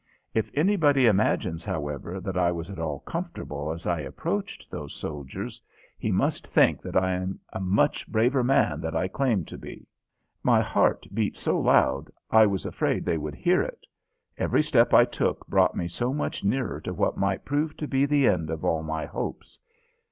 If 0.33 0.49
anybody 0.55 1.05
imagines, 1.05 1.63
however, 1.63 2.19
that 2.21 2.35
I 2.35 2.51
was 2.51 2.71
at 2.71 2.79
all 2.79 3.01
comfortable 3.01 3.71
as 3.71 3.85
I 3.85 3.99
approached 3.99 4.71
those 4.71 4.95
soldiers, 4.95 5.61
he 5.95 6.11
must 6.11 6.47
think 6.47 6.81
that 6.81 6.95
I 6.97 7.11
am 7.13 7.39
a 7.53 7.59
much 7.59 8.07
braver 8.07 8.43
man 8.43 8.81
than 8.81 8.95
I 8.95 9.07
claim 9.07 9.45
to 9.45 9.59
be. 9.59 9.85
My 10.41 10.59
heart 10.59 11.05
beat 11.13 11.37
so 11.37 11.59
loud 11.59 12.09
I 12.31 12.47
was 12.47 12.65
afraid 12.65 13.05
they 13.05 13.19
would 13.19 13.35
hear 13.35 13.61
it. 13.61 13.85
Every 14.39 14.63
step 14.63 14.91
I 14.91 15.05
took 15.05 15.45
brought 15.45 15.75
me 15.77 15.87
so 15.87 16.11
much 16.15 16.43
nearer 16.43 16.81
to 16.81 16.95
what 16.95 17.15
might 17.15 17.45
prove 17.45 17.77
to 17.77 17.87
be 17.87 18.07
the 18.07 18.27
end 18.27 18.49
of 18.49 18.65
all 18.65 18.81
my 18.81 19.05
hopes. 19.05 19.59